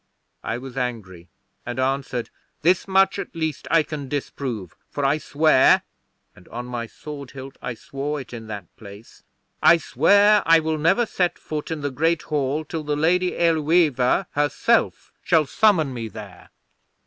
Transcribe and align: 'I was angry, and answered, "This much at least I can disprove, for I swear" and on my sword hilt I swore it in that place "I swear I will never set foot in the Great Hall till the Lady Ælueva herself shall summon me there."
'I 0.43 0.57
was 0.57 0.77
angry, 0.77 1.27
and 1.63 1.77
answered, 1.79 2.31
"This 2.63 2.87
much 2.87 3.19
at 3.19 3.35
least 3.35 3.67
I 3.69 3.83
can 3.83 4.09
disprove, 4.09 4.75
for 4.89 5.05
I 5.05 5.19
swear" 5.19 5.83
and 6.35 6.47
on 6.47 6.65
my 6.65 6.87
sword 6.87 7.29
hilt 7.29 7.55
I 7.61 7.75
swore 7.75 8.19
it 8.19 8.33
in 8.33 8.47
that 8.47 8.75
place 8.77 9.21
"I 9.61 9.77
swear 9.77 10.41
I 10.43 10.59
will 10.59 10.79
never 10.79 11.05
set 11.05 11.37
foot 11.37 11.69
in 11.69 11.81
the 11.81 11.91
Great 11.91 12.23
Hall 12.23 12.65
till 12.65 12.81
the 12.81 12.95
Lady 12.95 13.33
Ælueva 13.33 14.25
herself 14.31 15.13
shall 15.21 15.45
summon 15.45 15.93
me 15.93 16.07
there." 16.07 16.49